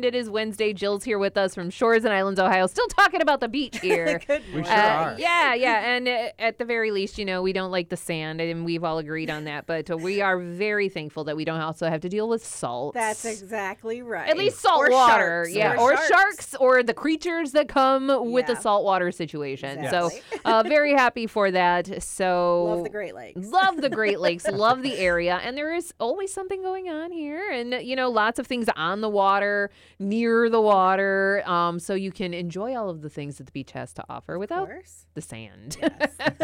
[0.00, 0.72] It is Wednesday.
[0.72, 4.22] Jill's here with us from Shores and Islands, Ohio, still talking about the beach here.
[4.28, 4.64] We morning.
[4.64, 5.16] sure are.
[5.18, 5.90] yeah, yeah.
[5.92, 8.84] And uh, at the very least, you know, we don't like the sand, and we've
[8.84, 9.66] all agreed on that.
[9.66, 12.94] But uh, we are very thankful that we don't also have to deal with salt.
[12.94, 14.28] That's exactly right.
[14.28, 15.52] At least salt Or water, sharks.
[15.56, 16.54] yeah, or sharks.
[16.60, 19.84] or the creatures that come with the saltwater situation.
[19.90, 20.40] So, Exactly.
[20.44, 22.04] uh, very happy for that.
[22.04, 23.48] So, Love the Great Lakes.
[23.48, 27.50] Love the Great Lakes, love the area, and there is always something going on here,
[27.50, 32.12] and you know, lots of things on the water, near the water, um, so you
[32.12, 34.68] can enjoy all of the things that the beach has to offer without
[35.14, 35.76] the sand,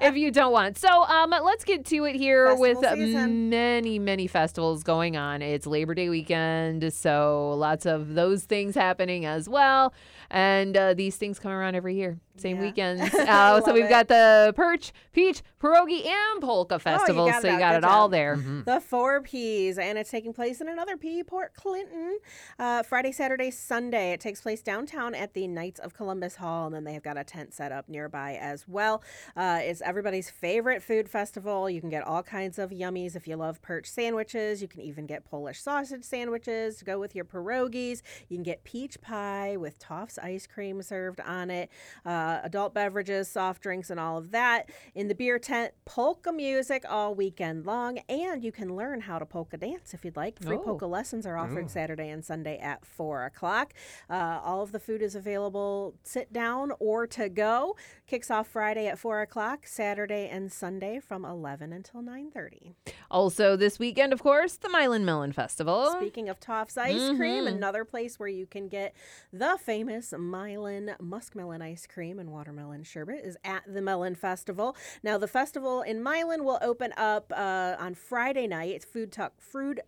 [0.00, 0.78] if you don't want.
[0.78, 3.48] So, um, let's get to it here with season.
[3.50, 5.42] many, many festivals going on.
[5.42, 9.92] It's Labor Day weekend, so lots of those things happening as well,
[10.30, 12.62] and uh, these things come around every year, same Yeah.
[12.62, 13.14] weekends.
[13.34, 13.88] Uh, so we've it.
[13.88, 17.30] got the Perch, Peach, Pierogi, and Polka festivals.
[17.30, 18.10] got so you got Good it all job.
[18.12, 18.36] there.
[18.64, 22.18] The Four Ps, and it's taking place in another P, Port Clinton.
[22.58, 24.12] Uh, Friday, Saturday, Sunday.
[24.12, 27.24] It takes place downtown at the Knights of Columbus Hall, and then they've got a
[27.24, 29.02] tent set up nearby as well.
[29.36, 31.68] Uh, it's everybody's favorite food festival.
[31.70, 34.60] You can get all kinds of yummies if you love perch sandwiches.
[34.62, 38.02] You can even get Polish sausage sandwiches to go with your pierogies.
[38.28, 41.70] You can get peach pie with Toft's ice cream served on it,
[42.04, 44.68] uh, adult beverages, soft drinks, and all of that.
[44.94, 49.24] In the beer tent, polka music all weekend long, and you can learn how to
[49.26, 50.38] polka dance if you'd like.
[50.42, 50.60] Free Oh.
[50.60, 53.72] polka lessons are offered Saturday and Sunday at 4 o'clock.
[54.10, 57.76] Uh, all of the food is available sit down or to go.
[58.06, 62.74] Kicks off Friday at 4 o'clock, Saturday and Sunday from 11 until 9.30.
[63.10, 65.90] Also, this weekend, of course, the Milan Melon Festival.
[65.96, 67.48] Speaking of Toft's ice cream, Mhm.
[67.48, 68.94] another place where you can get
[69.32, 74.76] the famous Milan muskmelon ice cream and watermelon sherbet is at the Melon Festival.
[75.02, 78.70] Now, the festival in Milan will open up uh, on Friday night.
[78.74, 79.80] It's food truck food.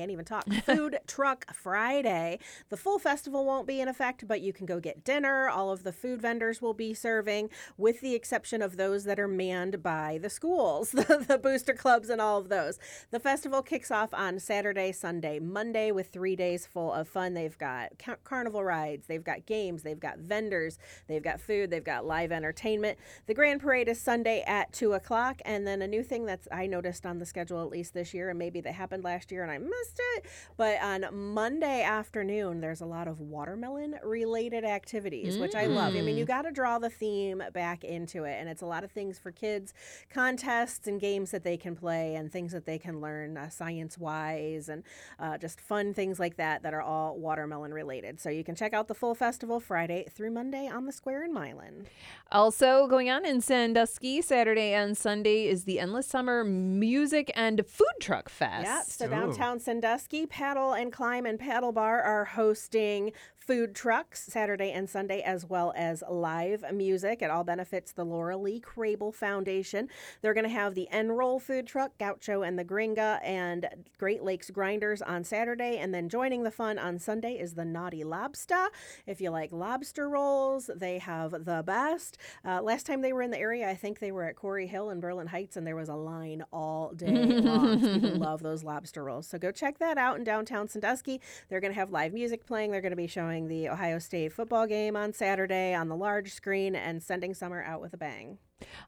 [0.00, 0.50] Can't even talk.
[0.64, 2.38] Food Truck Friday.
[2.70, 5.50] The full festival won't be in effect, but you can go get dinner.
[5.50, 9.28] All of the food vendors will be serving, with the exception of those that are
[9.28, 12.78] manned by the schools, the, the booster clubs, and all of those.
[13.10, 17.34] The festival kicks off on Saturday, Sunday, Monday with three days full of fun.
[17.34, 21.84] They've got ca- carnival rides, they've got games, they've got vendors, they've got food, they've
[21.84, 22.96] got live entertainment.
[23.26, 26.66] The grand parade is Sunday at two o'clock, and then a new thing that's I
[26.66, 29.52] noticed on the schedule at least this year, and maybe that happened last year and
[29.52, 35.54] I missed it, but on Monday afternoon there's a lot of watermelon related activities, which
[35.54, 35.94] I love.
[35.96, 38.84] I mean, you got to draw the theme back into it, and it's a lot
[38.84, 39.74] of things for kids,
[40.10, 43.98] contests and games that they can play, and things that they can learn uh, science
[43.98, 44.82] wise, and
[45.18, 48.20] uh, just fun things like that that are all watermelon related.
[48.20, 51.32] So you can check out the full festival Friday through Monday on the square in
[51.32, 51.86] Milan.
[52.32, 57.86] Also, going on in Sandusky, Saturday and Sunday is the Endless Summer Music and Food
[58.00, 58.64] Truck Fest.
[58.64, 59.79] Yeah, so downtown Sandusky,
[60.26, 63.12] Paddle and Climb and Paddle Bar are hosting
[63.50, 67.20] food trucks Saturday and Sunday, as well as live music.
[67.20, 69.88] It all benefits the Laura Lee Crable Foundation.
[70.22, 73.68] They're going to have the Enroll food truck, Gaucho and the Gringa, and
[73.98, 75.78] Great Lakes Grinders on Saturday.
[75.78, 78.68] And then joining the fun on Sunday is the Naughty Lobster.
[79.04, 82.18] If you like lobster rolls, they have the best.
[82.44, 84.90] Uh, last time they were in the area, I think they were at Quarry Hill
[84.90, 87.80] in Berlin Heights, and there was a line all day long.
[88.00, 89.26] People love those lobster rolls.
[89.26, 91.20] So go check that out in downtown Sandusky.
[91.48, 92.70] They're going to have live music playing.
[92.70, 96.32] They're going to be showing the Ohio State football game on Saturday on the large
[96.32, 98.38] screen and sending summer out with a bang.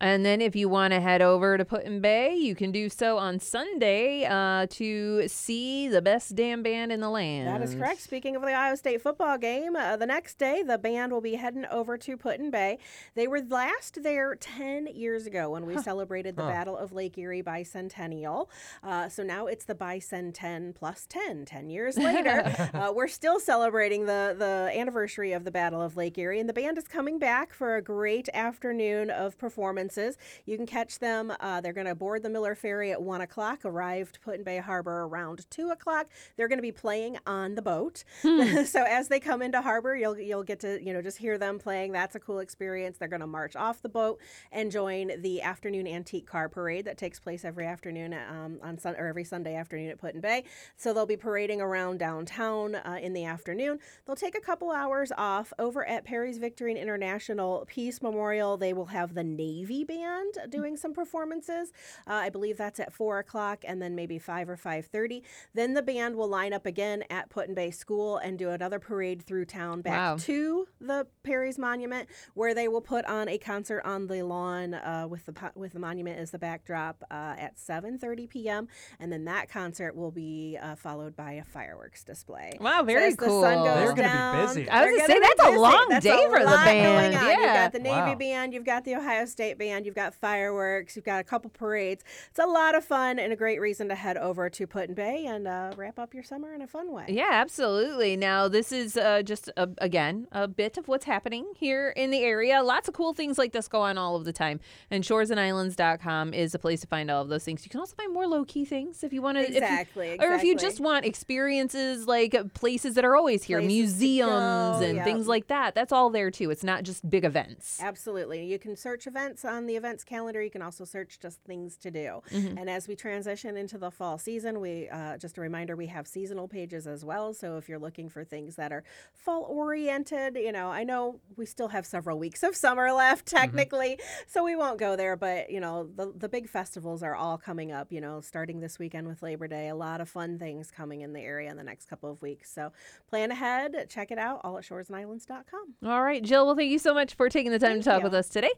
[0.00, 2.88] And then if you want to head over to Put in Bay, you can do
[2.88, 7.48] so on Sunday uh, to see the best damn band in the land.
[7.48, 8.00] That is correct.
[8.02, 11.34] Speaking of the Ohio State football game, uh, the next day the band will be
[11.34, 12.78] heading over to Put in Bay.
[13.14, 16.50] They were last there 10 years ago when we celebrated the Huh.
[16.50, 18.48] Battle of Lake Erie bicentennial.
[18.82, 22.70] Uh, so now it's the bicenten plus 10, 10 years later.
[22.74, 26.52] uh, we're still celebrating the, the anniversary of the Battle of Lake Erie, and the
[26.52, 30.18] band is coming back for a great afternoon of performances.
[30.44, 31.32] You can catch them.
[31.40, 34.44] Uh, they're going to board the Miller Ferry at 1 o'clock, arrive to Put in
[34.44, 36.08] Bay Harbor around 2 o'clock.
[36.36, 38.04] They're going to be playing on the boat.
[38.22, 41.58] so as they come into harbor, you'll you'll get to you know just hear them
[41.58, 41.92] playing.
[41.92, 42.98] That's a cool experience.
[42.98, 44.20] They're going to march off the boat
[44.52, 48.94] and join the afternoon antique car parade that takes place every afternoon um, on sun
[48.98, 50.44] or every Sunday afternoon at Put in Bay.
[50.76, 53.78] So they'll be parading around downtown uh, in the afternoon.
[54.06, 58.58] They'll take a couple hours off over at Perry's Victory and International Peace Memorial.
[58.58, 61.72] They will have the Navy Band doing some performances.
[62.06, 65.22] Uh, I believe that's at four o'clock, and then maybe five or five thirty.
[65.54, 68.78] Then the band will line up again at Put in Bay School and do another
[68.78, 70.16] parade through town back Wow.
[70.20, 75.06] to the Perry's Monument, where they will put on a concert on the lawn uh,
[75.08, 78.68] with the with the monument as the backdrop uh, at seven thirty p.m.
[78.98, 82.52] And then that concert will be uh, followed by a fireworks display.
[82.60, 83.42] Wow, So very the cool.
[83.42, 84.68] sun goes They're gonna be busy.
[84.70, 86.44] I was they're gonna say, gonna be that's a long That's day a for the
[86.46, 87.14] band.
[87.14, 87.30] Going on.
[87.36, 88.14] You've got the Navy Wow.
[88.16, 92.02] band, you've got the Ohio State band, you've got fireworks, you've got a couple parades.
[92.30, 94.94] It's a lot of fun and a great reason to head over to Put in
[94.94, 97.04] Bay and uh, wrap up your summer in a fun way.
[97.06, 98.16] Yeah, absolutely.
[98.16, 102.22] Now, this is uh, just, a, again, a bit of what's happening here in the
[102.22, 102.62] area.
[102.62, 104.58] Lots of cool things like this go on all of the time.
[104.90, 107.62] And shoresandislands.com is a place to find all of those things.
[107.66, 109.46] You can also find more low key things if you want to.
[109.46, 114.80] Exactly, Or if you just want experiences like places that are always here, Places museums
[114.80, 115.04] and yep.
[115.04, 115.74] things like that.
[115.74, 116.50] That's all there too.
[116.50, 117.82] It's not just big events.
[117.82, 118.46] Absolutely.
[118.46, 120.42] You can search events on the events calendar.
[120.42, 122.22] You can also search just things to do.
[122.30, 122.58] Mm-hmm.
[122.58, 126.06] And as we transition into the fall season, we uh, just a reminder we have
[126.06, 127.34] seasonal pages as well.
[127.34, 128.84] So if you're looking for things that are
[129.14, 133.98] fall oriented, you know, I know we still have several weeks of summer left technically,
[134.26, 135.16] so we won't go there.
[135.16, 137.92] But you know, the the big festivals are all coming up.
[137.92, 141.12] You know, starting this weekend with Labor Day, a lot of fun things coming in
[141.12, 142.52] the area in the next couple of weeks.
[142.52, 142.72] So
[143.08, 145.74] plan ahead, check it out, all at shoresandislands.com.
[145.90, 146.46] All right, Jill.
[146.46, 148.04] Well, thank you so much for taking the time Thank to talk you.
[148.04, 148.52] with us today.